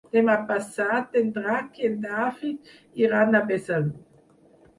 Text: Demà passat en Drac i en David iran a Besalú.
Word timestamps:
Demà 0.15 0.35
passat 0.51 1.17
en 1.21 1.29
Drac 1.35 1.77
i 1.81 1.85
en 1.89 1.99
David 2.07 2.73
iran 3.05 3.37
a 3.41 3.45
Besalú. 3.53 3.95